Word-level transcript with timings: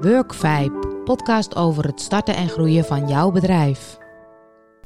Workvibe, 0.00 1.02
podcast 1.04 1.56
over 1.56 1.84
het 1.84 2.00
starten 2.00 2.36
en 2.36 2.48
groeien 2.48 2.84
van 2.84 3.08
jouw 3.08 3.30
bedrijf. 3.30 3.98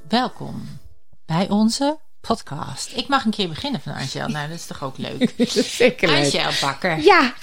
Welkom 0.08 0.78
bij 1.26 1.48
onze 1.48 1.98
podcast. 2.21 2.92
Ik 2.96 3.08
mag 3.08 3.24
een 3.24 3.30
keer 3.30 3.48
beginnen 3.48 3.80
van 3.80 3.92
Angel. 3.92 4.29
Nou, 4.29 4.48
dat 4.48 4.56
is 4.56 4.66
toch 4.66 4.82
ook 4.82 4.98
leuk. 4.98 5.34
Zeker 5.79 6.08
leuk. 6.08 6.34
Angel 6.34 6.50
Bakker. 6.60 6.98
Ja, 7.00 7.34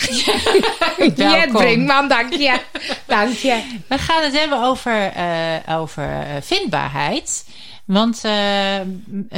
Welkom. 1.16 1.52
Brinkman, 1.52 2.08
dank 2.08 2.34
je. 2.34 2.62
Dank 3.08 3.34
je. 3.34 3.80
We 3.88 3.98
gaan 3.98 4.24
het 4.24 4.38
hebben 4.38 4.64
over, 4.64 5.12
eh, 5.12 5.80
over 5.80 6.22
eh, 6.22 6.42
vindbaarheid. 6.42 7.46
Want 7.86 8.24
eh, 8.24 8.80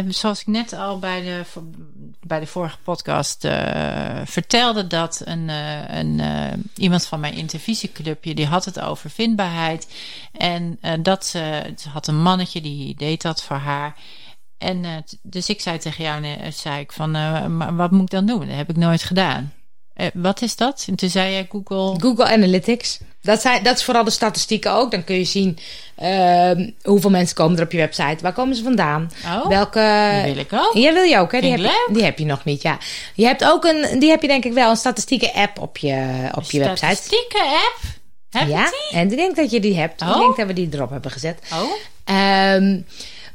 zoals 0.08 0.40
ik 0.40 0.48
net 0.48 0.74
al 0.74 1.00
bij 1.00 1.22
de, 1.22 1.42
bij 2.20 2.40
de 2.40 2.48
vorige 2.48 2.78
podcast 2.84 3.46
eh, 3.46 4.22
vertelde, 4.26 4.88
dat 4.88 5.22
een, 5.26 5.50
eh, 5.50 5.98
een, 5.98 6.20
eh, 6.20 6.54
iemand 6.76 7.06
van 7.06 7.20
mijn 7.20 7.34
intervisieclubje 7.34 8.36
die 8.36 8.46
had 8.46 8.66
het 8.66 8.80
over 8.80 9.10
vindbaarheid. 9.10 9.88
En 10.32 10.80
dat 11.02 11.26
ze, 11.26 11.74
ze 11.78 11.90
had 11.90 12.08
een 12.08 12.22
mannetje 12.22 12.62
die 12.62 12.96
deed 12.96 13.22
dat 13.22 13.44
voor 13.44 13.56
haar. 13.56 13.96
En 14.58 15.06
dus 15.22 15.50
ik 15.50 15.62
zei 15.62 15.78
tegen 15.78 16.04
jou, 16.04 16.52
zei 16.52 16.80
ik 16.80 16.92
van, 16.92 17.12
maar 17.58 17.76
wat 17.76 17.92
moet 17.92 18.02
ik 18.02 18.10
dan 18.10 18.26
doen? 18.26 18.48
Dat 18.48 18.56
heb 18.56 18.70
ik 18.70 18.76
nooit 18.78 19.04
gedaan. 19.04 19.54
Wat 20.14 20.42
is 20.42 20.56
dat? 20.56 20.86
En 20.88 20.96
toen 20.96 21.10
zei 21.10 21.32
jij 21.32 21.48
Google. 21.50 22.00
Google 22.00 22.26
Analytics. 22.26 23.00
Dat, 23.24 23.42
zijn, 23.42 23.64
dat 23.64 23.78
is 23.78 23.84
vooral 23.84 24.04
de 24.04 24.12
statistieken 24.12 24.72
ook. 24.72 24.92
Dan 24.92 25.04
kun 25.04 25.16
je 25.16 25.24
zien 25.24 25.58
ehm, 25.96 26.70
hoeveel 26.84 27.10
mensen 27.10 27.36
komen 27.36 27.58
er 27.58 27.64
op 27.64 27.72
je 27.72 27.78
website. 27.78 28.18
Waar 28.22 28.34
komen 28.34 28.56
ze 28.56 28.64
vandaan? 28.64 29.12
Oh, 29.26 29.48
Welke... 29.48 30.12
die 30.24 30.34
wil 30.34 30.44
ik 30.44 30.54
ook. 30.54 30.74
Ja, 30.74 30.94
wil 30.94 31.04
je 31.04 31.18
ook, 31.18 31.32
hè? 31.32 31.42
Die 31.42 31.52
heb, 31.52 31.60
je, 31.60 31.90
die 31.94 32.04
heb 32.04 32.20
je 32.20 32.26
nog 32.26 32.44
niet, 32.46 32.62
ja. 32.62 32.78
Je 33.16 33.26
hebt 33.26 33.44
ook 33.44 33.64
een, 33.66 34.00
die 34.00 34.10
heb 34.10 34.22
je 34.22 34.28
denk 34.28 34.46
ik 34.46 34.54
wel, 34.54 34.70
een 34.70 34.76
statistieke 34.76 35.34
app 35.34 35.60
op 35.60 35.78
je, 35.78 36.30
op 36.36 36.52
je 36.52 36.60
website. 36.60 36.78
Statistieke 36.96 37.42
app? 37.42 37.78
Heb 38.30 38.48
Ja, 38.48 38.60
je 38.64 38.88
die? 38.90 39.00
en 39.00 39.12
ik 39.12 39.18
denk 39.18 39.36
dat 39.36 39.52
je 39.52 39.60
die 39.60 39.78
hebt. 39.80 40.02
Ik 40.02 40.08
Oh. 40.08 40.18
denk 40.20 40.36
dat 40.38 40.48
we 40.48 40.54
die 40.54 40.70
erop 40.72 40.90
hebben 40.90 41.12
gezet. 41.12 41.40
Oh, 41.54 41.72
Ehm, 42.04 42.80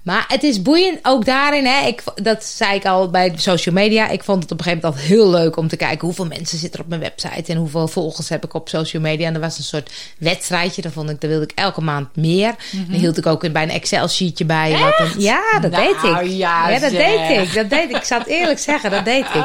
maar 0.08 0.24
het 0.28 0.42
is 0.42 0.62
boeiend 0.62 0.98
ook 1.02 1.24
daarin. 1.24 1.66
Hè, 1.66 1.86
ik, 1.86 2.02
dat 2.14 2.44
zei 2.44 2.74
ik 2.74 2.84
al 2.86 3.10
bij 3.10 3.32
social 3.36 3.74
media. 3.74 4.08
Ik 4.08 4.24
vond 4.24 4.42
het 4.42 4.52
op 4.52 4.58
een 4.58 4.64
gegeven 4.64 4.88
moment 4.88 5.02
altijd 5.02 5.18
heel 5.20 5.30
leuk 5.30 5.56
om 5.56 5.68
te 5.68 5.76
kijken 5.76 6.06
hoeveel 6.06 6.26
mensen 6.26 6.58
zitten 6.58 6.78
er 6.78 6.84
op 6.84 6.90
mijn 6.90 7.00
website 7.00 7.52
en 7.52 7.58
hoeveel 7.58 7.88
volgers 7.88 8.28
heb 8.28 8.44
ik 8.44 8.54
op 8.54 8.68
social 8.68 9.02
media. 9.02 9.26
En 9.26 9.34
er 9.34 9.40
was 9.40 9.58
een 9.58 9.64
soort 9.64 9.90
wedstrijdje. 10.18 10.82
Dan 10.82 10.92
vond 10.92 11.10
ik, 11.10 11.20
dan 11.20 11.30
wilde 11.30 11.44
ik 11.44 11.52
elke 11.54 11.80
maand 11.80 12.16
meer. 12.16 12.54
Dan 12.72 12.98
hield 13.00 13.18
ik 13.18 13.26
ook 13.26 13.52
bij 13.52 13.62
een 13.62 13.70
Excel 13.70 14.08
sheetje 14.08 14.44
bij. 14.44 14.78
Wat 14.78 14.98
een, 14.98 15.20
ja, 15.20 15.58
dat 15.60 15.70
Mhm. 15.70 15.80
Nou, 15.80 15.94
deed 16.02 16.30
ik. 16.30 16.36
ja, 16.36 16.78
dat 16.78 16.90
zeg. 16.90 16.90
deed 16.90 17.38
ik. 17.38 17.54
Dat 17.54 17.70
deed 17.70 17.90
ik. 17.90 17.96
Ik 17.96 18.04
zal 18.04 18.18
het 18.18 18.28
eerlijk 18.28 18.58
zeggen, 18.58 18.90
dat 18.90 19.04
deed 19.04 19.24
ik. 19.24 19.44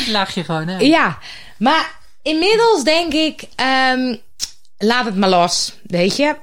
ik 0.00 0.06
lach 0.06 0.34
je 0.34 0.44
gewoon 0.44 0.70
uit. 0.70 0.80
Ja, 0.80 1.18
maar 1.58 1.90
inmiddels 2.22 2.84
denk 2.84 3.12
ik, 3.12 3.42
ehm, 3.54 4.16
laat 4.78 5.04
het 5.04 5.16
maar 5.16 5.28
los, 5.28 5.74
weet 5.86 6.16
je. 6.16 6.34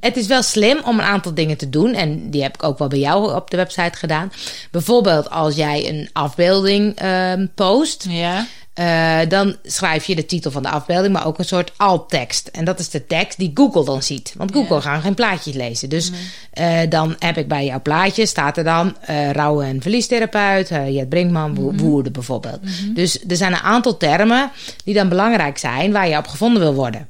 Het 0.00 0.16
is 0.16 0.26
wel 0.26 0.42
slim 0.42 0.78
om 0.84 0.98
een 0.98 1.04
aantal 1.04 1.34
dingen 1.34 1.56
te 1.56 1.68
doen. 1.70 1.94
En 1.94 2.30
die 2.30 2.42
heb 2.42 2.54
ik 2.54 2.62
ook 2.62 2.78
wel 2.78 2.88
bij 2.88 2.98
jou 2.98 3.34
op 3.34 3.50
de 3.50 3.56
website 3.56 3.98
gedaan. 3.98 4.32
Bijvoorbeeld 4.70 5.30
als 5.30 5.54
jij 5.54 5.88
een 5.88 6.10
afbeelding 6.12 6.94
ehm, 6.96 7.46
post. 7.54 8.06
Ja. 8.08 8.46
eh, 8.74 9.18
dan 9.28 9.56
schrijf 9.62 10.04
je 10.04 10.14
de 10.14 10.26
titel 10.26 10.50
van 10.50 10.62
de 10.62 10.68
afbeelding, 10.68 11.12
maar 11.12 11.26
ook 11.26 11.38
een 11.38 11.44
soort 11.44 11.72
alt-tekst. 11.76 12.46
En 12.48 12.64
dat 12.64 12.78
is 12.78 12.88
de 12.90 13.06
tekst 13.06 13.38
die 13.38 13.50
Google 13.54 13.84
dan 13.84 14.02
ziet. 14.02 14.34
Want 14.36 14.52
Google 14.52 14.74
Ja. 14.74 14.80
gaat 14.80 15.02
geen 15.02 15.14
plaatjes 15.14 15.54
lezen. 15.54 15.88
Dus 15.88 16.10
eh, 16.52 16.78
dan 16.88 17.16
heb 17.18 17.36
ik 17.36 17.48
bij 17.48 17.64
jouw 17.64 17.82
plaatje, 17.82 18.26
staat 18.26 18.56
er 18.56 18.64
dan 18.64 18.96
rouw- 19.32 19.60
en 19.60 19.82
verliestherapeut, 19.82 20.68
Jet 20.68 21.08
Brinkman, 21.08 21.54
wo- 21.54 21.72
woede 21.72 22.10
bijvoorbeeld. 22.10 22.60
Dus 22.94 23.24
er 23.28 23.36
zijn 23.36 23.52
een 23.52 23.58
aantal 23.58 23.96
termen 23.96 24.50
die 24.84 24.94
dan 24.94 25.08
belangrijk 25.08 25.58
zijn 25.58 25.92
waar 25.92 26.08
je 26.08 26.16
op 26.16 26.26
gevonden 26.26 26.62
wil 26.62 26.74
worden. 26.74 27.08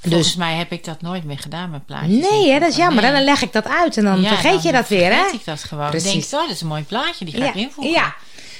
Volgens 0.00 0.26
Dus 0.26 0.36
mij 0.36 0.54
heb 0.54 0.72
ik 0.72 0.84
dat 0.84 1.00
nooit 1.02 1.24
meer 1.24 1.38
gedaan 1.38 1.70
met 1.70 1.86
plaatjes. 1.86 2.30
nee, 2.30 2.50
hè, 2.50 2.58
dat 2.58 2.68
is 2.68 2.76
jammer. 2.76 3.02
Nee. 3.02 3.12
Dan 3.12 3.22
leg 3.24 3.42
ik 3.42 3.52
dat 3.52 3.66
uit 3.68 3.96
en 3.96 4.04
dan 4.04 4.20
Ja, 4.20 4.28
vergeet 4.28 4.52
dan 4.52 4.62
je 4.62 4.72
dat 4.72 4.88
weer, 4.88 5.10
hè? 5.12 5.20
vergeet 5.20 5.40
ik 5.40 5.44
dat 5.46 5.64
gewoon. 5.64 5.90
Precies. 5.90 6.14
Ik 6.24 6.30
denk, 6.30 6.32
oh, 6.42 6.46
dat 6.48 6.56
is 6.56 6.60
een 6.60 6.66
mooi 6.66 6.82
plaatje, 6.84 7.24
die 7.24 7.34
ga 7.34 7.48
ik 7.48 7.54
invoegen. 7.54 7.92
Ja. 7.94 8.14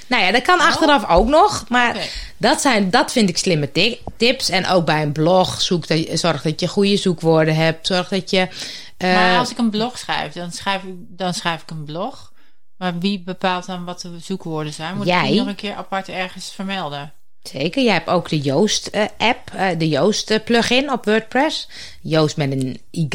Nou 0.06 0.22
ja, 0.24 0.30
dat 0.32 0.42
kan 0.42 0.60
achteraf 0.60 1.08
ook 1.08 1.26
nog. 1.28 1.64
Maar 1.68 1.96
dat, 2.36 2.60
zijn, 2.60 2.90
dat 2.90 3.12
vind 3.12 3.28
ik 3.28 3.38
slimme 3.38 3.72
ti- 3.72 3.98
tips. 4.16 4.48
En 4.48 4.66
ook 4.66 4.84
bij 4.84 5.02
een 5.02 5.12
blog, 5.12 5.60
zoek 5.60 5.86
dat 5.86 5.98
je, 6.06 6.16
zorg 6.16 6.42
dat 6.42 6.60
je 6.60 6.68
goede 6.68 6.96
zoekwoorden 6.96 7.54
hebt. 7.56 7.86
Zorg 7.86 8.08
dat 8.08 8.30
je... 8.30 8.48
eh, 8.96 9.14
Maar 9.14 9.38
als 9.38 9.50
ik 9.50 9.58
een 9.58 9.70
blog 9.70 9.98
schrijf, 9.98 10.32
dan 10.32 10.52
schrijf 10.52 10.82
ik, 10.82 10.94
dan 10.98 11.34
schrijf 11.34 11.62
ik 11.62 11.70
een 11.70 11.84
blog. 11.84 12.32
Maar 12.76 12.98
wie 12.98 13.22
bepaalt 13.24 13.66
dan 13.66 13.84
wat 13.84 14.00
de 14.00 14.10
zoekwoorden 14.22 14.72
zijn? 14.72 14.96
Moet 14.96 15.06
ik 15.06 15.22
die 15.22 15.38
nog 15.38 15.46
een 15.46 15.54
keer 15.54 15.74
apart 15.74 16.08
ergens 16.08 16.52
vermelden? 16.54 17.12
Zeker, 17.42 17.82
jij 17.82 17.92
hebt 17.92 18.08
ook 18.08 18.28
de 18.28 18.38
Joost-app, 18.38 19.52
de 19.78 19.88
Joost-plugin 19.88 20.92
op 20.92 21.04
WordPress. 21.04 21.68
Joost 22.00 22.36
met 22.36 22.52
een 22.52 22.80
Y. 22.90 23.08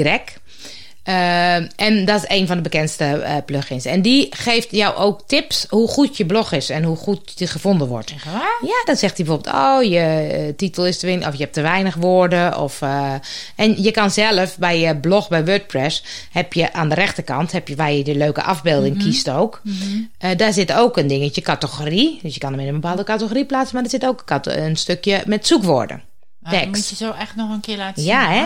Eh, 1.04 1.56
en 1.56 2.06
dat 2.06 2.24
is 2.24 2.38
een 2.38 2.48
van 2.48 2.56
de 2.56 2.62
bekendste 2.64 3.04
eh, 3.04 3.36
plugins. 3.46 3.86
En 3.86 4.02
die 4.02 4.28
geeft 4.30 4.72
jou 4.72 4.96
ook 4.96 5.22
tips 5.28 5.66
hoe 5.70 5.88
goed 5.88 6.18
je 6.18 6.26
blog 6.26 6.52
is 6.52 6.70
en 6.70 6.84
hoe 6.84 6.96
goed 6.96 7.38
die 7.38 7.48
gevonden 7.48 7.88
wordt. 7.88 8.12
Echt 8.12 8.26
waar? 8.26 8.60
Ja, 8.62 8.84
dan 8.86 8.96
zegt 8.96 9.18
hij 9.18 9.26
bijvoorbeeld: 9.26 9.56
Oh, 9.56 9.84
je 9.84 10.00
eh, 10.00 10.54
titel 10.56 10.88
is 10.88 11.00
te 11.00 11.06
weinig, 11.06 11.28
of 11.28 11.34
je 11.34 11.42
hebt 11.42 11.54
te 11.54 11.62
weinig 11.62 11.96
woorden. 11.96 12.58
Of, 12.60 12.82
eh, 12.82 13.14
en 13.56 13.82
je 13.82 13.92
kan 13.92 14.12
zelf 14.12 14.58
bij 14.58 14.80
je 14.80 14.98
blog 14.98 15.28
bij 15.28 15.46
WordPress, 15.46 16.04
heb 16.32 16.54
je 16.54 16.74
aan 16.74 16.90
de 16.90 16.96
rechterkant, 16.96 17.52
heb 17.52 17.68
je 17.68 17.76
waar 17.76 17.92
je 17.92 18.04
de 18.04 18.16
leuke 18.16 18.44
afbeelding 18.44 18.98
kiest 18.98 19.30
ook. 19.30 19.62
Eh, 20.18 20.38
daar 20.38 20.54
zit 20.54 20.74
ook 20.74 20.98
een 20.98 21.08
dingetje 21.08 21.42
categorie. 21.42 22.20
Dus 22.22 22.34
je 22.34 22.40
kan 22.40 22.52
hem 22.52 22.62
in 22.62 22.68
een 22.68 22.80
bepaalde 22.80 23.04
categorie 23.04 23.46
plaatsen, 23.46 23.76
maar 23.76 23.84
er 23.84 23.90
zit 23.90 24.06
ook 24.06 24.24
een, 24.44 24.76
stukje 24.76 25.24
met 25.26 25.48
zoekwoorden. 25.48 26.04
Ah, 26.44 26.52
Tekst. 26.52 26.68
moet 26.68 26.90
je 26.90 26.96
zo 26.96 27.12
echt 27.12 27.36
nog 27.36 27.50
een 27.50 27.60
keer 27.60 27.78
laten 27.78 28.02
zien. 28.04 28.12
Ja, 28.12 28.30
hè? 28.30 28.46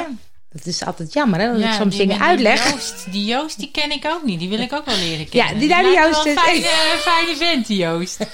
Dat 0.57 0.65
is 0.65 0.85
altijd 0.85 1.13
jammer, 1.13 1.39
hè? 1.39 1.51
Dat 1.51 1.59
ik 1.61 1.71
soms 1.71 1.97
dingen 1.97 2.19
uitleg. 2.19 2.61
Die 2.63 2.71
Joost, 2.73 3.05
die 3.11 3.25
Joost, 3.25 3.59
die 3.59 3.71
ken 3.71 3.91
ik 3.91 4.05
ook 4.05 4.23
niet. 4.23 4.39
Die 4.39 4.49
wil 4.49 4.59
ik 4.59 4.73
ook 4.73 4.85
wel 4.85 4.97
leren 4.97 5.29
kennen. 5.29 5.59
die 5.59 5.67
daar 5.69 5.83
die 5.83 5.93
Joost 5.93 6.25
is- 6.25 6.31
een 6.35 6.37
fijne, 6.37 6.65
fijne 6.99 7.35
vent, 7.35 7.67
die 7.67 7.77
Joost. 7.77 8.17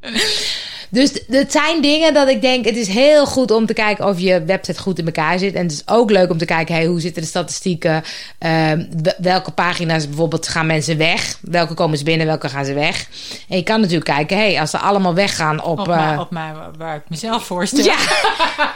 Dus 0.90 1.22
het 1.28 1.52
zijn 1.52 1.82
dingen 1.82 2.14
dat 2.14 2.28
ik 2.28 2.40
denk, 2.40 2.64
het 2.64 2.76
is 2.76 2.88
heel 2.88 3.26
goed 3.26 3.50
om 3.50 3.66
te 3.66 3.72
kijken 3.72 4.06
of 4.06 4.20
je 4.20 4.44
website 4.44 4.80
goed 4.80 4.98
in 4.98 5.06
elkaar 5.06 5.38
zit. 5.38 5.54
En 5.54 5.62
het 5.62 5.72
is 5.72 5.82
ook 5.86 6.10
leuk 6.10 6.30
om 6.30 6.38
te 6.38 6.44
kijken, 6.44 6.74
hey, 6.74 6.86
hoe 6.86 7.00
zitten 7.00 7.22
de 7.22 7.28
statistieken? 7.28 8.02
Ehm, 8.38 8.84
welke 9.18 9.50
pagina's 9.50 10.06
bijvoorbeeld 10.08 10.48
gaan 10.48 10.66
mensen 10.66 10.96
weg? 10.96 11.38
Welke 11.40 11.74
komen 11.74 11.98
ze 11.98 12.04
binnen, 12.04 12.26
welke 12.26 12.48
gaan 12.48 12.64
ze 12.64 12.74
weg? 12.74 13.06
En 13.48 13.56
je 13.56 13.62
kan 13.62 13.80
natuurlijk 13.80 14.10
kijken, 14.10 14.36
hey, 14.36 14.60
als 14.60 14.70
ze 14.70 14.78
allemaal 14.78 15.14
weggaan 15.14 15.62
op... 15.62 15.78
Op, 15.78 15.88
eh, 15.88 16.06
mij, 16.06 16.16
op 16.18 16.30
mij, 16.30 16.52
waar 16.78 16.96
ik 16.96 17.02
mezelf 17.08 17.44
voorstel. 17.44 17.84
ja, 17.84 17.96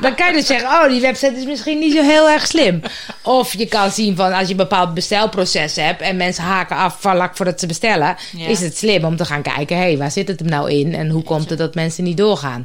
dan 0.00 0.14
kan 0.14 0.26
je 0.26 0.32
dus 0.32 0.46
zeggen, 0.46 0.68
oh, 0.68 0.88
die 0.88 1.00
website 1.00 1.34
is 1.36 1.44
misschien 1.44 1.78
niet 1.78 1.94
zo 1.94 2.02
heel 2.02 2.28
erg 2.28 2.46
slim. 2.46 2.82
Of 3.22 3.54
je 3.58 3.66
kan 3.66 3.90
zien 3.90 4.16
van, 4.16 4.32
als 4.32 4.44
je 4.44 4.50
een 4.50 4.56
bepaald 4.56 4.94
bestelproces 4.94 5.76
hebt 5.76 6.00
en 6.00 6.16
mensen 6.16 6.44
haken 6.44 6.76
af 6.76 6.96
vlak 7.00 7.36
voordat 7.36 7.60
ze 7.60 7.66
bestellen, 7.66 8.16
Ja. 8.36 8.48
is 8.48 8.60
het 8.60 8.76
slim 8.76 9.04
om 9.04 9.16
te 9.16 9.24
gaan 9.24 9.42
kijken, 9.42 9.76
hé, 9.76 9.82
hey, 9.82 9.98
waar 9.98 10.10
zit 10.10 10.28
het 10.28 10.40
hem 10.40 10.48
nou 10.48 10.70
in 10.70 10.94
en 10.94 11.08
hoe 11.08 11.22
komt 11.22 11.50
het 11.50 11.58
dat 11.58 11.74
mensen 11.74 12.01
niet 12.02 12.16
doorgaan? 12.16 12.64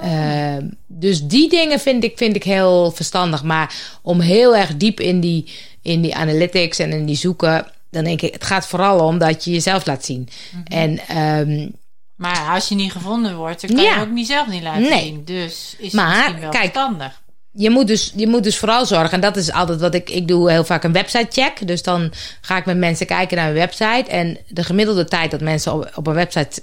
Oh. 0.00 0.12
Eh, 0.56 0.64
dus 0.86 1.22
die 1.26 1.48
dingen 1.48 1.80
vind 1.80 2.04
ik, 2.04 2.16
vind 2.16 2.36
ik 2.36 2.44
heel 2.44 2.90
verstandig. 2.90 3.42
Maar 3.42 3.74
om 4.02 4.20
heel 4.20 4.56
erg 4.56 4.76
diep 4.76 5.00
in 5.00 5.20
die, 5.20 5.50
in 5.82 6.00
die 6.02 6.14
analytics 6.14 6.78
en 6.78 6.90
in 6.92 7.06
die 7.06 7.16
zoeken, 7.16 7.66
dan 7.90 8.04
denk 8.04 8.22
ik, 8.22 8.32
het 8.32 8.44
gaat 8.44 8.66
vooral 8.66 9.00
om 9.06 9.18
dat 9.18 9.44
je 9.44 9.50
jezelf 9.50 9.86
laat 9.86 10.04
zien. 10.04 10.28
Mhm. 10.52 10.62
En 10.72 10.98
ehm, 11.08 11.68
Maar 12.16 12.54
als 12.54 12.68
je 12.68 12.74
niet 12.74 12.92
gevonden 12.92 13.36
wordt, 13.36 13.60
dan 13.60 13.76
kan 13.76 13.84
Ja. 13.84 13.94
je 13.94 14.00
ook 14.00 14.10
niet 14.10 14.26
zelf 14.26 14.46
niet 14.48 14.62
laten 14.62 14.82
Nee. 14.82 15.02
zien. 15.02 15.24
Dus 15.24 15.74
is 15.78 15.92
Maar, 15.92 16.08
het 16.08 16.16
misschien 16.18 16.40
wel 16.40 16.50
kijk, 16.50 16.62
verstandig. 16.72 17.22
je 17.52 17.70
moet, 17.70 17.86
dus, 17.86 18.12
je 18.16 18.26
moet 18.28 18.42
dus 18.42 18.58
vooral 18.58 18.86
zorgen, 18.86 19.10
en 19.10 19.20
dat 19.20 19.36
is 19.36 19.52
altijd 19.52 19.80
wat 19.80 19.94
ik, 19.94 20.10
ik 20.10 20.28
doe 20.28 20.50
heel 20.50 20.64
vaak 20.64 20.84
een 20.84 20.92
website 20.92 21.26
check. 21.42 21.66
Dus 21.66 21.82
dan 21.82 22.12
ga 22.40 22.56
ik 22.56 22.64
met 22.64 22.76
mensen 22.76 23.06
kijken 23.06 23.36
naar 23.36 23.48
een 23.48 23.54
website. 23.54 24.04
En 24.10 24.38
de 24.48 24.64
gemiddelde 24.64 25.04
tijd 25.04 25.30
dat 25.30 25.40
mensen 25.40 25.72
op, 25.72 25.90
op 25.94 26.06
een 26.06 26.14
website 26.14 26.62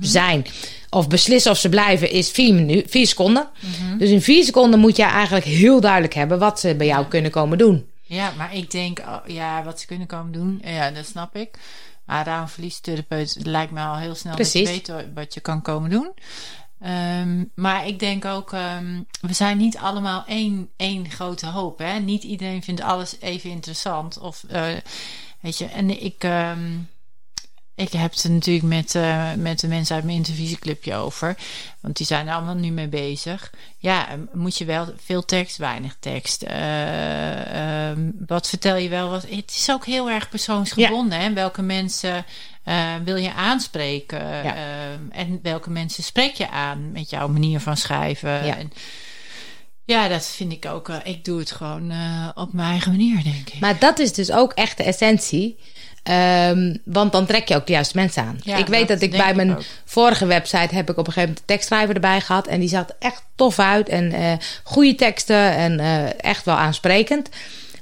zijn 0.00 0.46
of 0.94 1.08
beslissen 1.08 1.50
of 1.50 1.58
ze 1.58 1.68
blijven, 1.68 2.10
is 2.10 2.30
vier, 2.30 2.54
minu- 2.54 2.84
vier 2.86 3.06
seconden. 3.06 3.48
Dus 3.98 4.10
in 4.10 4.22
vier 4.22 4.44
seconden 4.44 4.80
moet 4.80 4.96
je 4.96 5.02
eigenlijk 5.02 5.44
heel 5.44 5.80
duidelijk 5.80 6.14
hebben 6.14 6.38
wat 6.38 6.60
ze 6.60 6.74
bij 6.74 6.86
jou 6.86 7.06
kunnen 7.06 7.30
komen 7.30 7.58
doen. 7.58 7.88
Ja, 8.02 8.32
maar 8.36 8.54
ik 8.54 8.70
denk, 8.70 8.98
oh, 8.98 9.16
ja, 9.26 9.62
wat 9.64 9.80
ze 9.80 9.86
kunnen 9.86 10.06
komen 10.06 10.32
doen, 10.32 10.60
ja, 10.64 10.90
dat 10.90 11.06
snap 11.06 11.36
ik. 11.36 11.58
Maar 12.04 12.24
daarom 12.24 12.48
verliestherapeut 12.48 13.36
lijkt 13.42 13.72
me 13.72 13.80
al 13.80 13.96
heel 13.96 14.14
snel 14.14 14.34
Precies. 14.34 14.68
dat 14.74 14.86
je 14.86 14.92
weet 14.92 15.06
wat 15.14 15.34
je 15.34 15.40
kan 15.40 15.62
komen 15.62 15.90
doen. 15.90 16.12
Ehm, 16.80 17.44
maar 17.54 17.86
ik 17.86 17.98
denk 17.98 18.24
ook, 18.24 18.52
ehm, 18.52 19.00
we 19.20 19.32
zijn 19.32 19.56
niet 19.56 19.76
allemaal 19.76 20.24
één, 20.26 20.68
één 20.76 21.10
grote 21.10 21.46
hoop. 21.46 21.78
Hè? 21.78 21.98
Niet 21.98 22.22
iedereen 22.24 22.62
vindt 22.62 22.80
alles 22.80 23.16
even 23.20 23.50
interessant. 23.50 24.18
Of, 24.18 24.44
eh, 24.48 24.64
weet 25.40 25.58
je, 25.58 25.64
en 25.64 26.02
ik, 26.04 26.24
ehm, 26.24 26.58
ik 27.76 27.92
heb 27.92 28.12
het 28.12 28.24
natuurlijk 28.28 28.66
met, 28.66 28.94
eh, 28.94 29.32
met 29.32 29.60
de 29.60 29.68
mensen 29.68 29.94
uit 29.94 30.04
mijn 30.04 30.16
intervisieclubje 30.16 30.94
over. 30.94 31.36
Want 31.80 31.96
die 31.96 32.06
zijn 32.06 32.28
er 32.28 32.34
allemaal 32.34 32.54
nu 32.54 32.70
mee 32.70 32.88
bezig. 32.88 33.52
Ja, 33.78 34.06
moet 34.32 34.58
je 34.58 34.64
wel 34.64 34.86
veel 35.04 35.24
tekst, 35.24 35.56
weinig 35.56 35.96
tekst. 36.00 36.42
Eh, 36.42 37.88
ehm, 37.88 38.10
wat 38.26 38.48
vertel 38.48 38.76
je 38.76 38.88
wel? 38.88 39.10
Wat, 39.10 39.22
het 39.22 39.50
is 39.50 39.70
ook 39.70 39.86
heel 39.86 40.10
erg 40.10 40.28
persoonsgebonden. 40.28 41.20
Hè? 41.20 41.32
Welke 41.32 41.62
mensen 41.62 42.24
eh, 42.62 42.94
wil 43.04 43.16
je 43.16 43.32
aanspreken? 43.32 44.26
Ja. 44.26 44.54
Ehm, 44.56 45.10
en 45.10 45.38
welke 45.42 45.70
mensen 45.70 46.02
spreek 46.02 46.34
je 46.34 46.50
aan 46.50 46.92
met 46.92 47.10
jouw 47.10 47.28
manier 47.28 47.60
van 47.60 47.76
schrijven? 47.76 48.46
Ja. 48.46 48.56
En, 48.56 48.72
Ja, 49.84 50.08
dat 50.08 50.26
vind 50.26 50.52
ik 50.52 50.66
ook. 50.66 50.88
ik 50.88 51.24
doe 51.24 51.38
het 51.38 51.50
gewoon 51.50 51.92
op 52.34 52.52
mijn 52.52 52.70
eigen 52.70 52.90
manier, 52.90 53.22
denk 53.22 53.48
ik. 53.48 53.60
Maar 53.60 53.78
dat 53.78 53.98
is 53.98 54.12
dus 54.12 54.32
ook 54.32 54.52
echt 54.52 54.76
de 54.76 54.84
essentie. 54.84 55.58
Ehm, 56.04 56.76
want 56.84 57.12
dan 57.12 57.26
trek 57.26 57.48
je 57.48 57.56
ook 57.56 57.66
de 57.66 57.72
juiste 57.72 57.96
mensen 57.96 58.22
aan. 58.22 58.38
Ja, 58.42 58.56
ik 58.56 58.66
weet 58.66 58.88
dat 58.88 59.00
dat 59.00 59.02
ik 59.02 59.16
bij 59.16 59.34
mijn 59.34 59.56
vorige 59.84 60.26
website 60.26 60.74
heb 60.74 60.90
ik 60.90 60.98
op 60.98 61.06
een 61.06 61.12
gegeven 61.12 61.20
moment 61.20 61.38
een 61.38 61.46
tekstschrijver 61.46 61.94
erbij 61.94 62.20
gehad. 62.20 62.46
En 62.46 62.60
die 62.60 62.68
zat 62.68 62.94
echt 62.98 63.22
tof 63.34 63.58
uit. 63.58 63.88
En 63.88 64.12
eh 64.12 64.32
goede 64.62 64.94
teksten 64.94 65.50
en 65.50 65.80
eh, 65.80 66.24
echt 66.24 66.44
wel 66.44 66.54
aansprekend. 66.54 67.28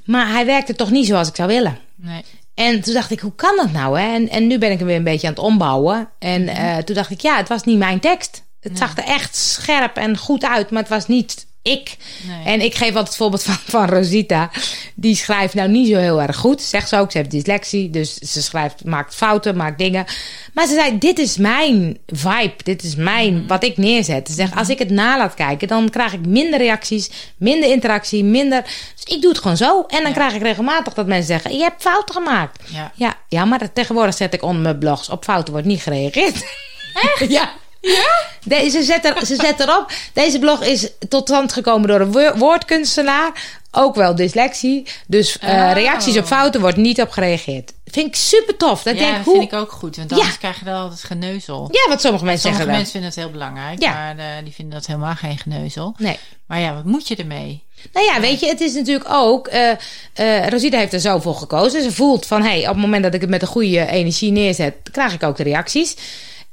Maar 0.05 0.29
hij 0.29 0.45
werkte 0.45 0.75
toch 0.75 0.91
niet 0.91 1.07
zoals 1.07 1.27
ik 1.27 1.35
zou 1.35 1.47
willen. 1.47 1.77
Nee. 1.95 2.23
En 2.53 2.81
toen 2.81 2.93
dacht 2.93 3.11
ik, 3.11 3.19
hoe 3.19 3.35
kan 3.35 3.55
dat 3.55 3.71
nou? 3.71 3.99
Hè? 3.99 4.13
En, 4.13 4.29
en 4.29 4.47
nu 4.47 4.57
ben 4.57 4.71
ik 4.71 4.77
hem 4.77 4.87
weer 4.87 4.95
een 4.95 5.03
beetje 5.03 5.27
aan 5.27 5.33
het 5.33 5.43
ombouwen. 5.43 6.09
En 6.19 6.47
eh, 6.47 6.77
toen 6.77 6.95
dacht 6.95 7.09
ik, 7.09 7.21
ja, 7.21 7.37
het 7.37 7.47
was 7.47 7.63
niet 7.63 7.77
mijn 7.77 7.99
tekst. 7.99 8.43
Het 8.59 8.77
zag 8.77 8.97
er 8.97 9.03
echt 9.03 9.35
scherp 9.35 9.97
en 9.97 10.17
goed 10.17 10.45
uit, 10.45 10.69
maar 10.69 10.81
het 10.81 10.91
was 10.91 11.07
niet 11.07 11.45
ik. 11.63 11.95
Nee. 12.27 12.45
En 12.45 12.61
ik 12.61 12.75
geef 12.75 12.87
altijd 12.87 13.07
het 13.07 13.15
voorbeeld 13.15 13.43
van, 13.43 13.57
van 13.67 13.85
Rosita. 13.89 14.51
Die 14.95 15.15
schrijft 15.15 15.53
nou 15.53 15.69
niet 15.69 15.87
zo 15.87 15.95
heel 15.97 16.21
erg 16.21 16.35
goed. 16.35 16.61
Zegt 16.61 16.89
ze 16.89 16.97
ook, 16.97 17.11
ze 17.11 17.17
heeft 17.17 17.31
dyslexie. 17.31 17.89
Dus 17.89 18.13
ze 18.15 18.41
schrijft, 18.41 18.85
maakt 18.85 19.15
fouten, 19.15 19.55
maakt 19.55 19.77
dingen. 19.77 20.05
Maar 20.53 20.67
ze 20.67 20.73
zei, 20.73 20.97
dit 20.97 21.19
is 21.19 21.37
mijn 21.37 21.97
vibe. 22.07 22.53
Dit 22.63 22.83
is 22.83 22.95
mijn, 22.95 23.47
wat 23.47 23.63
ik 23.63 23.77
neerzet. 23.77 24.27
Ze 24.27 24.33
zegt, 24.33 24.55
als 24.55 24.69
ik 24.69 24.79
het 24.79 24.89
na 24.89 25.17
laat 25.17 25.33
kijken, 25.33 25.67
dan 25.67 25.89
krijg 25.89 26.13
ik 26.13 26.25
minder 26.25 26.59
reacties. 26.59 27.09
Minder 27.37 27.69
interactie, 27.69 28.23
minder... 28.23 28.61
Dus 28.95 29.15
ik 29.15 29.21
doe 29.21 29.31
het 29.31 29.41
gewoon 29.41 29.57
zo. 29.57 29.81
En 29.87 29.97
dan 30.01 30.07
Ja. 30.07 30.13
krijg 30.13 30.33
ik 30.33 30.41
regelmatig 30.41 30.93
dat 30.93 31.07
mensen 31.07 31.27
zeggen, 31.27 31.57
je 31.57 31.63
hebt 31.63 31.81
fouten 31.81 32.15
gemaakt. 32.15 32.59
Ja. 32.69 32.91
Ja, 32.95 33.13
ja, 33.27 33.45
maar 33.45 33.73
tegenwoordig 33.73 34.15
zet 34.15 34.33
ik 34.33 34.43
onder 34.43 34.61
mijn 34.61 34.77
blogs. 34.77 35.09
Op 35.09 35.23
fouten 35.23 35.53
wordt 35.53 35.67
niet 35.67 35.81
gereageerd. 35.81 36.45
Echt? 36.93 37.31
ja. 37.39 37.51
Ja? 37.83 38.69
ze, 38.69 38.83
zet 38.83 39.05
er, 39.05 39.25
ze 39.25 39.35
zet 39.35 39.59
erop. 39.59 39.91
Deze 40.13 40.39
blog 40.39 40.63
is 40.63 40.89
tot 41.09 41.27
stand 41.27 41.53
gekomen 41.53 41.87
door 41.87 41.99
een 42.01 42.11
wo- 42.11 42.35
woordkunstenaar. 42.37 43.31
Ook 43.75 43.95
wel 43.95 44.15
dyslexie. 44.15 44.87
Dus 45.07 45.37
eh, 45.39 45.49
Oh. 45.49 45.71
reacties 45.73 46.17
op 46.17 46.25
fouten 46.25 46.61
wordt 46.61 46.77
niet 46.77 47.01
op 47.01 47.09
gereageerd. 47.11 47.73
Vind 47.85 48.07
ik 48.07 48.15
super 48.15 48.57
tof. 48.57 48.83
Dat 48.83 48.99
Ja, 48.99 49.11
denk 49.11 49.25
hoe... 49.25 49.33
vind 49.39 49.51
ik 49.53 49.59
ook 49.59 49.71
goed. 49.71 49.95
Want 49.95 50.11
anders 50.11 50.37
krijg 50.37 50.59
je 50.59 50.65
wel 50.65 50.79
altijd 50.79 51.03
geneuzel. 51.03 51.69
Ja, 51.71 51.89
wat 51.89 52.01
sommige 52.01 52.23
mensen 52.25 52.41
Sommige 52.51 52.63
zeggen 52.63 52.65
wel. 52.65 52.75
mensen 52.75 52.91
vinden 52.91 53.09
het 53.09 53.19
heel 53.19 53.29
belangrijk, 53.31 53.81
Ja. 53.81 53.93
maar 53.93 54.17
eh, 54.17 54.43
die 54.43 54.53
vinden 54.53 54.73
dat 54.73 54.85
helemaal 54.87 55.15
geen 55.15 55.37
geneuzel. 55.37 55.93
Nee. 55.97 56.17
Maar 56.47 56.59
ja, 56.59 56.73
wat 56.73 56.83
moet 56.85 57.07
je 57.07 57.15
ermee? 57.15 57.63
Nou 57.93 58.05
ja, 58.05 58.19
weet 58.19 58.39
je, 58.39 58.47
het 58.47 58.61
is 58.61 58.73
natuurlijk 58.73 59.09
ook. 59.11 59.47
eh, 59.47 60.47
Rosita 60.47 60.77
heeft 60.77 60.93
er 60.93 60.99
zo 60.99 61.19
voor 61.19 61.35
gekozen. 61.35 61.83
Ze 61.83 61.91
voelt 61.91 62.25
van 62.25 62.41
hé, 62.41 62.49
hey, 62.49 62.59
op 62.61 62.67
het 62.73 62.77
moment 62.83 63.03
dat 63.03 63.13
ik 63.13 63.21
het 63.21 63.29
met 63.29 63.41
een 63.41 63.47
goede 63.47 63.85
energie 63.87 64.31
neerzet, 64.31 64.75
krijg 64.91 65.13
ik 65.13 65.23
ook 65.23 65.37
de 65.37 65.43
reacties. 65.43 65.95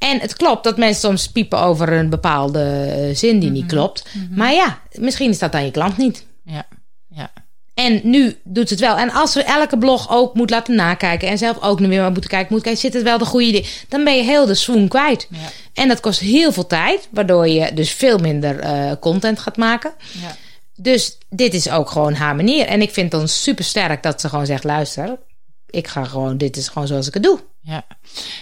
En 0.01 0.21
het 0.21 0.37
klopt 0.37 0.65
dat 0.65 0.77
mensen 0.77 1.01
soms 1.01 1.29
piepen 1.29 1.59
over 1.59 1.93
een 1.93 2.11
bepaalde 2.11 2.63
eh, 2.63 3.17
zin 3.17 3.39
die 3.39 3.51
niet 3.51 3.67
klopt. 3.67 4.07
Maar 4.31 4.53
ja, 4.53 4.81
misschien 4.93 5.31
is 5.31 5.39
dat 5.39 5.53
dan 5.53 5.65
je 5.65 5.71
klant 5.71 5.97
niet. 5.97 6.27
Ja, 6.45 6.67
ja. 7.09 7.31
En 7.75 8.01
nu 8.03 8.37
doet 8.45 8.69
ze 8.69 8.75
het 8.75 8.83
wel. 8.83 8.97
En 8.97 9.11
als 9.11 9.35
we 9.35 9.43
elke 9.43 9.79
blog 9.79 10.11
ook 10.11 10.35
moet 10.35 10.51
laten 10.51 10.75
nakijken 10.75 11.29
en 11.29 11.39
zelf 11.39 11.61
ook 11.61 11.81
nog 11.81 11.89
weer 11.89 12.01
maar 12.01 12.13
moeten 12.13 12.31
kijken, 12.31 12.53
moet 12.53 12.63
kijken, 12.63 12.81
zit 12.81 12.95
het 12.95 13.03
wel 13.03 13.19
de 13.19 13.25
goede 13.25 13.53
ding? 13.53 13.67
Dan 13.89 14.05
ben 14.05 14.17
je 14.17 14.23
heel 14.23 14.47
de 14.47 14.55
swoon 14.55 14.89
kwijt. 14.89 15.27
Ja. 15.31 15.39
En 15.75 15.89
dat 15.89 16.01
kost 16.01 16.21
heel 16.21 16.53
veel 16.53 16.67
tijd, 16.67 17.09
waardoor 17.11 17.49
je 17.49 17.75
dus 17.75 17.93
veel 17.93 18.19
minder 18.19 18.59
eh, 18.59 18.93
content 19.01 19.39
gaat 19.39 19.57
maken. 19.57 19.93
ja. 20.21 20.37
Dus 20.77 21.19
dit 21.29 21.55
is 21.55 21.71
ook 21.71 21.91
gewoon 21.91 22.15
haar 22.15 22.37
manier. 22.37 22.67
En 22.67 22.83
ik 22.83 22.91
vind 22.91 23.13
het 23.13 23.21
dan 23.21 23.29
super 23.29 23.65
sterk 23.65 24.03
dat 24.03 24.21
ze 24.21 24.29
gewoon 24.29 24.47
zegt: 24.47 24.65
luister, 24.65 25.19
ik 25.67 25.89
ga 25.89 26.05
gewoon, 26.05 26.37
dit 26.37 26.57
is 26.57 26.69
gewoon 26.69 26.89
zoals 26.89 27.07
ik 27.07 27.15
het 27.15 27.23
doe. 27.23 27.41
Ja. 27.63 27.85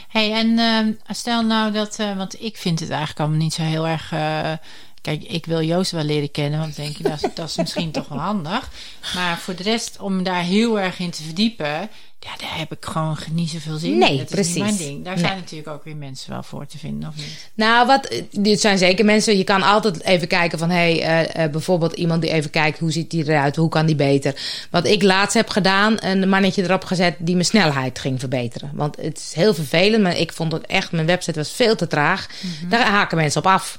Hey, 0.09 0.32
en 0.32 0.59
ehm, 0.59 0.93
stel 1.09 1.43
nou 1.43 1.73
dat, 1.73 1.99
eh, 1.99 2.17
want 2.17 2.43
ik 2.43 2.56
vind 2.56 2.81
het 2.81 2.88
eigenlijk 2.91 3.20
allemaal 3.20 3.38
niet 3.38 3.55
zo 3.55 3.62
heel 3.62 3.87
erg. 3.87 4.12
eh, 4.12 4.53
kijk, 5.00 5.23
ik 5.23 5.47
wil 5.47 5.62
Joost 5.62 5.91
wel 5.91 6.03
leren 6.05 6.31
kennen, 6.31 6.61
want 6.61 6.76
denk 6.76 6.97
je 6.97 7.03
dat, 7.03 7.20
dat 7.35 7.49
is 7.49 7.56
misschien 7.56 7.91
toch 7.91 8.09
wel 8.09 8.19
handig. 8.19 8.70
Maar 9.15 9.38
voor 9.38 9.55
de 9.55 9.62
rest, 9.62 10.00
om 10.00 10.23
daar 10.23 10.43
heel 10.43 10.81
erg 10.81 10.99
in 10.99 11.11
te 11.11 11.23
verdiepen, 11.23 11.91
ja, 12.20 12.31
daar 12.38 12.59
heb 12.59 12.73
ik 12.73 12.85
gewoon 12.85 13.19
niet 13.31 13.50
zoveel 13.50 13.76
zin 13.76 13.93
in. 13.93 13.99
Nee, 13.99 14.17
dat 14.17 14.29
precies. 14.29 14.49
Is 14.49 14.55
niet 14.55 14.65
mijn 14.65 14.76
ding. 14.76 15.05
Daar 15.05 15.15
Nee. 15.15 15.25
zijn 15.25 15.37
natuurlijk 15.38 15.69
ook 15.69 15.85
weer 15.85 15.97
mensen 15.97 16.31
wel 16.31 16.43
voor 16.43 16.67
te 16.67 16.79
vinden, 16.79 17.09
of 17.09 17.17
niet? 17.17 17.50
Nou, 17.55 17.87
wat, 17.87 18.23
dit 18.31 18.61
zijn 18.61 18.79
zeker 18.79 19.05
mensen. 19.05 19.37
Je 19.37 19.44
kan 19.44 19.62
altijd 19.62 20.03
even 20.03 20.29
kijken 20.29 20.59
van, 20.59 20.70
hey, 20.70 21.03
eh, 21.03 21.44
eh, 21.44 21.50
bijvoorbeeld 21.50 21.93
iemand 21.93 22.23
die 22.23 22.31
even 22.31 22.50
kijkt, 22.50 22.79
hoe 22.79 22.93
ziet 22.93 23.11
die 23.11 23.25
eruit, 23.29 23.56
hoe 23.56 23.69
kan 23.69 23.87
die 23.87 23.97
beter? 23.97 24.35
Wat 24.70 24.87
ik 24.87 25.03
laatst 25.03 25.35
heb 25.35 25.49
gedaan, 25.49 25.97
een 26.00 26.29
mannetje 26.29 26.62
erop 26.62 26.85
gezet 26.85 27.15
die 27.19 27.35
mijn 27.35 27.47
snelheid 27.47 27.99
ging 27.99 28.21
verbeteren. 28.21 28.71
Want 28.75 28.97
het 28.97 29.19
is 29.19 29.32
heel 29.35 29.55
vervelend, 29.55 30.03
maar 30.03 30.17
ik 30.17 30.32
vond 30.32 30.53
het 30.53 30.67
echt, 30.67 30.93
mijn 30.93 31.06
website 31.06 31.38
was 31.38 31.50
veel 31.53 31.76
te 31.76 31.87
traag. 31.87 32.26
Daar 32.69 32.87
haken 32.87 33.17
mensen 33.17 33.41
op 33.41 33.47
af. 33.47 33.79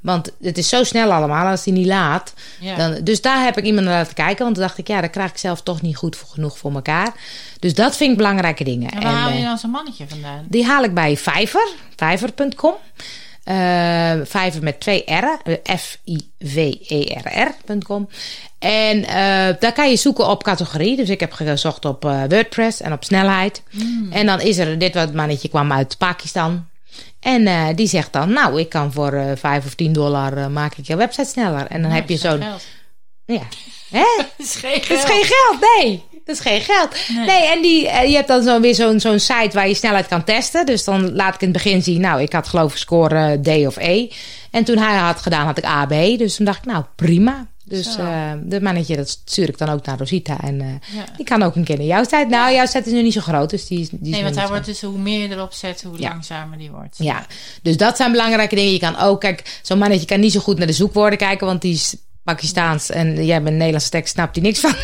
Want 0.00 0.30
het 0.40 0.58
is 0.58 0.68
zo 0.68 0.84
snel 0.84 1.12
allemaal, 1.12 1.46
als 1.46 1.62
die 1.62 1.72
niet 1.72 1.86
laat. 1.86 2.34
Ja. 2.60 2.76
Dan, 2.76 3.04
dus 3.04 3.20
daar 3.20 3.44
heb 3.44 3.56
ik 3.58 3.64
iemand 3.64 3.86
naar 3.86 3.94
laten 3.98 4.14
kijken. 4.14 4.44
Want 4.44 4.54
toen 4.54 4.64
dacht 4.64 4.78
ik, 4.78 4.88
ja, 4.88 5.00
daar 5.00 5.10
krijg 5.10 5.30
ik 5.30 5.36
zelf 5.38 5.62
toch 5.62 5.82
niet 5.82 5.96
goed 5.96 6.16
voor, 6.16 6.28
genoeg 6.28 6.58
voor 6.58 6.72
elkaar. 6.72 7.12
Dus 7.60 7.74
dat 7.74 7.96
vind 7.96 8.10
ik 8.10 8.16
belangrijke 8.16 8.64
dingen. 8.64 8.90
En 8.90 9.02
waar 9.02 9.12
haal 9.12 9.30
je 9.30 9.38
eh, 9.38 9.44
dan 9.44 9.58
zo'n 9.58 9.70
mannetje 9.70 10.04
vandaan? 10.08 10.44
die 10.48 10.64
haal 10.64 10.84
ik 10.84 10.94
bij 10.94 11.16
Fiverr, 11.16 11.68
fiverr.com. 11.96 12.74
Eh 13.44 14.12
Fiverr 14.26 14.62
met 14.62 14.80
twee 14.80 15.02
R'en, 15.06 15.38
eh, 15.62 15.76
F-I-V-E-R-R.com. 16.88 18.08
En 18.58 19.02
daar 19.60 19.72
kan 19.72 19.90
je 19.90 19.96
zoeken 19.96 20.28
op 20.28 20.42
categorie. 20.42 20.96
Dus 20.96 21.08
ik 21.08 21.20
heb 21.20 21.32
gezocht 21.32 21.84
op 21.84 22.02
WordPress 22.02 22.80
en 22.80 22.92
op 22.92 23.04
snelheid. 23.04 23.62
En 24.10 24.26
dan 24.26 24.40
is 24.40 24.58
er, 24.58 24.78
dit 24.78 24.94
wat 24.94 25.12
mannetje 25.14 25.48
kwam 25.48 25.72
uit 25.72 25.98
Pakistan. 25.98 26.66
En 27.20 27.74
die 27.76 27.86
zegt 27.86 28.12
dan, 28.12 28.32
nou, 28.32 28.60
ik 28.60 28.68
kan 28.68 28.92
voor 28.92 29.12
eh 29.12 29.30
5 29.36 29.66
of 29.66 29.74
10 29.74 29.92
dollar 29.92 30.50
maak 30.50 30.74
ik 30.76 30.86
je 30.86 30.96
website 30.96 31.28
sneller. 31.28 31.66
En 31.66 31.80
dan 31.80 31.90
Nou, 31.90 31.94
heb 31.94 32.08
je 32.08 32.16
zo'n... 32.16 32.42
geld. 33.28 33.38
Ja. 33.90 33.98
Hè? 33.98 34.04
Dat 34.36 34.46
is 34.46 34.54
geen 34.54 34.80
Dat 34.88 34.98
is 34.98 35.04
geen 35.04 35.24
geld, 35.24 35.60
nee. 35.78 36.02
Dat 36.24 36.36
is 36.36 36.42
geen 36.42 36.60
geld. 36.60 36.96
Nee, 37.26 37.46
en 37.46 37.62
die, 37.62 37.88
eh, 37.88 38.08
je 38.08 38.14
hebt 38.16 38.28
dan 38.28 38.42
zo 38.42 38.60
weer 38.60 38.74
zo'n 38.74 39.00
zo'n 39.00 39.18
site 39.18 39.50
waar 39.52 39.68
je 39.68 39.74
snelheid 39.74 40.06
kan 40.08 40.24
testen. 40.24 40.66
Dus 40.66 40.84
dan 40.84 41.12
laat 41.14 41.34
ik 41.34 41.40
in 41.40 41.48
het 41.48 41.62
begin 41.62 41.82
zien, 41.82 42.00
nou, 42.00 42.22
ik 42.22 42.32
had 42.32 42.48
geloof 42.48 42.72
ik 42.72 42.78
score 42.78 43.40
D 43.42 43.48
of 43.66 43.76
E. 43.76 44.08
En 44.50 44.64
toen 44.64 44.78
hij 44.78 44.96
had 44.96 45.20
gedaan, 45.20 45.46
had 45.46 45.58
ik 45.58 45.64
A, 45.64 45.86
B. 45.86 45.90
Dus 46.18 46.36
toen 46.36 46.44
dacht 46.44 46.58
ik, 46.58 46.64
nou, 46.64 46.84
prima. 46.96 47.46
Dus 47.64 47.92
Zo. 47.92 48.00
eh 48.00 48.32
dat 48.42 48.62
mannetje, 48.62 48.96
dat 48.96 49.08
stuur 49.24 49.48
ik 49.48 49.58
dan 49.58 49.68
ook 49.68 49.86
naar 49.86 49.98
Rosita. 49.98 50.40
En 50.40 50.60
eh, 50.60 50.66
Ja. 50.96 51.04
die 51.16 51.24
kan 51.26 51.42
ook 51.42 51.54
een 51.56 51.64
keer 51.64 51.76
naar 51.76 51.86
jouw 51.86 52.02
site. 52.02 52.26
Nou, 52.28 52.54
jouw 52.54 52.66
site 52.66 52.84
is 52.86 52.92
nu 52.92 53.02
niet 53.02 53.12
zo 53.12 53.20
groot, 53.20 53.50
dus 53.50 53.66
die, 53.66 53.88
die 53.92 54.12
Nee, 54.12 54.22
want 54.22 54.36
hij 54.36 54.48
wordt 54.48 54.64
dus 54.64 54.80
hoe 54.82 54.98
meer 54.98 55.20
je 55.28 55.34
erop 55.34 55.52
zet, 55.52 55.82
hoe 55.82 55.98
Ja. 56.00 56.08
langzamer 56.08 56.58
die 56.58 56.70
wordt. 56.70 56.94
Ja, 56.98 57.26
dus 57.62 57.76
dat 57.76 57.96
zijn 57.96 58.10
belangrijke 58.12 58.54
dingen. 58.54 58.72
Je 58.72 58.78
kan 58.78 58.96
ook, 58.98 59.20
kijk, 59.20 59.58
zo'n 59.62 59.78
mannetje 59.78 60.06
kan 60.06 60.20
niet 60.20 60.32
zo 60.32 60.40
goed 60.40 60.58
naar 60.58 60.66
de 60.66 60.72
zoekwoorden 60.72 61.18
kijken, 61.18 61.46
want 61.46 61.62
die 61.62 61.74
is 61.74 61.96
Pakistaans 62.28 62.90
en 62.90 63.24
jij 63.24 63.42
bent 63.42 63.56
Nederlandse 63.56 63.90
tekst, 63.90 64.12
snapt 64.12 64.34
hij 64.36 64.44
niks 64.44 64.60
van. 64.60 64.74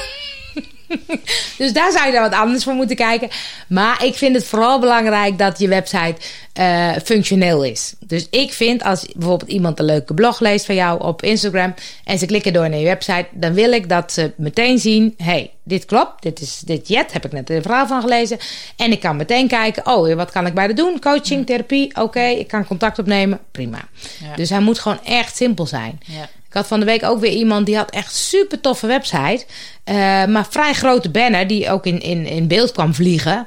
dus 1.58 1.72
daar 1.72 1.92
zou 1.92 2.06
je 2.06 2.12
dan 2.12 2.22
wat 2.22 2.34
anders 2.34 2.64
voor 2.64 2.74
moeten 2.74 2.96
kijken. 2.96 3.28
Maar 3.68 4.04
ik 4.04 4.14
vind 4.14 4.34
het 4.34 4.44
vooral 4.44 4.80
belangrijk 4.80 5.38
dat 5.38 5.58
je 5.58 5.68
website 5.68 6.14
eh, 6.52 6.92
functioneel 7.04 7.64
is. 7.64 7.94
Dus 7.98 8.26
ik 8.30 8.52
vind 8.52 8.82
als 8.82 9.06
bijvoorbeeld 9.14 9.50
iemand 9.50 9.78
een 9.78 9.84
leuke 9.84 10.14
blog 10.14 10.40
leest 10.40 10.66
van 10.66 10.74
jou 10.74 11.02
op 11.02 11.22
Instagram 11.22 11.74
en 12.04 12.18
ze 12.18 12.26
klikken 12.26 12.52
door 12.52 12.68
naar 12.68 12.78
je 12.78 12.84
website, 12.84 13.26
dan 13.30 13.54
wil 13.54 13.72
ik 13.72 13.88
dat 13.88 14.12
ze 14.12 14.32
meteen 14.36 14.78
zien: 14.78 15.14
hey, 15.16 15.50
dit 15.62 15.84
klopt, 15.84 16.22
dit 16.22 16.40
is 16.40 16.60
dit 16.64 16.88
jet, 16.88 17.12
heb 17.12 17.24
ik 17.24 17.32
net 17.32 17.50
een 17.50 17.62
verhaal 17.62 17.86
van 17.86 18.00
gelezen. 18.00 18.38
En 18.76 18.92
ik 18.92 19.00
kan 19.00 19.16
meteen 19.16 19.48
kijken: 19.48 19.86
oh, 19.86 20.14
wat 20.14 20.30
kan 20.30 20.46
ik 20.46 20.54
bij 20.54 20.66
de 20.66 20.74
doen? 20.74 21.00
Coaching, 21.00 21.46
therapie, 21.46 21.96
oké, 21.96 22.24
ik 22.24 22.48
kan 22.48 22.66
contact 22.66 22.98
opnemen, 22.98 23.40
prima. 23.50 23.88
Ja. 24.20 24.36
Dus 24.36 24.50
hij 24.50 24.60
moet 24.60 24.78
gewoon 24.78 25.04
echt 25.04 25.36
simpel 25.36 25.66
zijn. 25.66 26.00
Ja. 26.04 26.28
Ik 26.54 26.60
had 26.60 26.68
van 26.68 26.80
de 26.80 26.86
week 26.86 27.02
ook 27.04 27.20
weer 27.20 27.32
iemand 27.32 27.66
die 27.66 27.76
had 27.76 27.90
echt 27.90 28.14
super 28.14 28.60
toffe 28.60 28.86
website. 28.86 29.44
eh, 29.84 29.94
maar 30.24 30.46
vrij 30.50 30.72
grote 30.72 31.10
banner 31.10 31.46
die 31.46 31.70
ook 31.70 31.86
in, 31.86 32.00
in, 32.00 32.26
in 32.26 32.46
beeld 32.48 32.72
kwam 32.72 32.94
vliegen. 32.94 33.46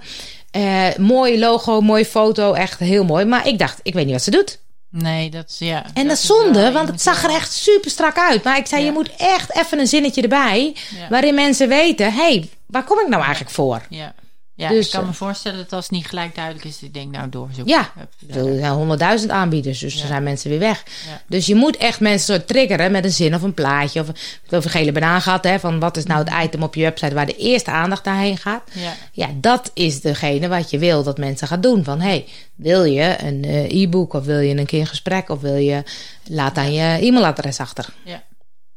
Eh 0.51 0.85
mooi 0.97 1.39
logo, 1.39 1.81
mooie 1.81 2.05
foto, 2.05 2.53
echt 2.53 2.79
heel 2.79 3.03
mooi. 3.03 3.25
Maar 3.25 3.47
ik 3.47 3.59
dacht, 3.59 3.79
ik 3.83 3.93
weet 3.93 4.03
niet 4.05 4.13
wat 4.13 4.23
ze 4.23 4.31
doet. 4.31 4.59
Nee, 4.89 5.29
dat 5.29 5.49
is 5.49 5.57
ja. 5.59 5.85
En 5.93 6.07
dat, 6.07 6.17
is 6.17 6.25
zonde, 6.25 6.71
want 6.71 6.87
het 6.87 7.01
zag 7.01 7.23
er 7.23 7.29
echt 7.29 7.51
super 7.53 7.91
strak 7.91 8.17
uit. 8.17 8.43
Maar 8.43 8.57
ik 8.57 8.65
zei, 8.67 8.81
Ja. 8.81 8.87
je 8.87 8.93
moet 8.93 9.09
echt 9.17 9.55
even 9.55 9.79
een 9.79 9.87
zinnetje 9.87 10.21
erbij. 10.21 10.75
Ja. 10.99 11.07
Waarin 11.09 11.35
mensen 11.35 11.67
weten, 11.69 12.13
hé, 12.13 12.21
hey, 12.21 12.49
waar 12.65 12.83
kom 12.83 12.99
ik 12.99 13.07
nou 13.07 13.21
eigenlijk 13.23 13.53
voor? 13.53 13.81
Ja, 13.89 14.13
ja 14.57 14.69
Dus, 14.69 14.85
ik 14.85 14.91
kan 14.91 15.01
eh, 15.01 15.07
me 15.07 15.13
voorstellen 15.13 15.57
dat 15.57 15.73
als 15.73 15.83
het 15.83 15.91
niet 15.93 16.07
gelijk 16.07 16.35
duidelijk 16.35 16.65
is, 16.65 16.81
ik 16.83 16.93
denk 16.93 17.11
nou 17.11 17.29
doorzoeken. 17.29 17.73
Ja, 17.73 17.91
Er 18.29 18.57
zijn 18.57 18.71
honderdduizend 18.71 19.31
aanbieders, 19.31 19.79
dus 19.79 19.93
Ja. 19.95 20.01
er 20.01 20.07
zijn 20.07 20.23
mensen 20.23 20.49
weer 20.49 20.59
weg. 20.59 20.83
Ja. 21.07 21.21
Dus 21.27 21.45
je 21.45 21.55
moet 21.55 21.77
echt 21.77 21.99
mensen 21.99 22.35
soort 22.35 22.47
triggeren 22.47 22.91
met 22.91 23.03
een 23.03 23.11
zin 23.11 23.35
of 23.35 23.41
een 23.41 23.53
plaatje. 23.53 24.01
Of 24.01 24.07
over 24.49 24.69
gele 24.69 24.91
banaan 24.91 25.21
gehad, 25.21 25.43
hè, 25.43 25.59
van 25.59 25.79
wat 25.79 25.97
is 25.97 26.03
nou 26.05 26.23
het 26.23 26.45
item 26.45 26.63
op 26.63 26.75
je 26.75 26.81
website 26.81 27.13
waar 27.13 27.25
de 27.25 27.35
eerste 27.37 27.71
aandacht 27.71 28.03
naar 28.05 28.19
heen 28.19 28.37
gaat. 28.37 28.61
Ja. 28.71 28.93
Ja, 29.11 29.27
dat 29.35 29.71
is 29.73 30.01
degene 30.01 30.47
wat 30.47 30.69
je 30.69 30.77
wil 30.77 31.03
dat 31.03 31.17
mensen 31.17 31.47
gaan 31.47 31.61
doen. 31.61 31.83
Van 31.83 31.99
hey, 32.01 32.25
wil 32.55 32.83
je 32.83 33.15
een 33.23 33.43
eh, 33.43 33.81
e-book 33.81 34.13
of 34.13 34.25
wil 34.25 34.39
je 34.39 34.55
een 34.57 34.65
keer 34.65 34.79
een 34.79 34.87
gesprek 34.87 35.29
of 35.29 35.41
wil 35.41 35.55
je 35.55 35.83
laat 36.23 36.55
dan 36.55 36.73
je 36.73 36.81
e-mailadres 37.01 37.59
achter. 37.59 37.85
Ja. 38.03 38.23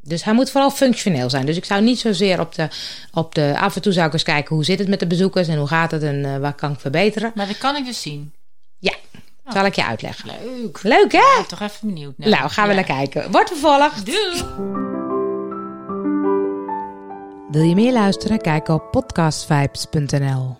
Dus 0.03 0.25
hij 0.25 0.33
moet 0.35 0.51
vooral 0.51 0.71
functioneel 0.71 1.31
zijn. 1.31 1.47
Dus 1.47 1.57
ik 1.57 1.65
zou 1.65 1.83
niet 1.83 1.99
zozeer 1.99 2.41
op 2.41 2.55
de, 2.55 2.69
op 3.13 3.35
de. 3.35 3.55
Af 3.59 3.77
en 3.77 3.83
toe 3.83 3.93
zou 3.93 4.07
ik 4.07 4.13
eens 4.13 4.23
kijken 4.23 4.55
hoe 4.55 4.65
zit 4.65 4.79
het 4.79 4.89
met 4.89 5.01
de 5.01 5.07
bezoekers 5.07 5.49
en 5.49 5.59
hoe 5.59 5.67
gaat 5.67 5.91
het 5.91 6.03
en 6.03 6.25
eh, 6.25 6.37
waar 6.37 6.55
kan 6.55 6.73
ik 6.73 6.81
verbeteren. 6.81 7.33
Maar 7.35 7.47
dat 7.47 7.59
kan 7.59 7.77
ik 7.77 7.85
dus 7.85 8.01
zien. 8.03 8.33
Ja, 8.79 8.93
zal 9.49 9.65
ik 9.65 9.75
je 9.75 9.85
uitleggen. 9.85 10.31
Leuk. 10.45 10.83
Leuk 10.83 11.13
hè? 11.13 11.19
Ik 11.19 11.35
ben 11.37 11.47
toch 11.49 11.61
even 11.61 11.87
benieuwd. 11.89 12.19
naar. 12.19 12.29
Nou, 12.29 12.49
gaan 12.51 12.65
we 12.69 12.71
Ja. 12.75 12.77
naar 12.77 12.97
kijken. 12.97 13.31
Wordt 13.31 13.49
vervolgd. 13.51 14.07
Doei. 14.07 14.43
Wil 17.51 17.63
je 17.63 17.75
meer 17.75 17.93
luisteren? 17.93 18.41
Kijk 18.41 18.69
op 18.69 18.91
podcastvibes.nl. 18.91 20.57